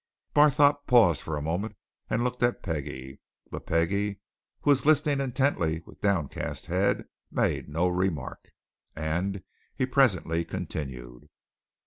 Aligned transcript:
Barthorpe 0.33 0.87
paused 0.87 1.21
for 1.21 1.37
a 1.37 1.43
moment 1.43 1.75
and 2.09 2.23
looked 2.23 2.41
at 2.41 2.63
Peggie. 2.63 3.19
But 3.51 3.67
Peggie, 3.67 4.19
who 4.61 4.71
was 4.71 4.83
listening 4.83 5.19
intently 5.21 5.83
with 5.85 6.01
downcast 6.01 6.65
head, 6.65 7.05
made 7.29 7.69
no 7.69 7.87
remark, 7.87 8.49
and 8.95 9.43
he 9.75 9.85
presently 9.85 10.43
continued. 10.43 11.29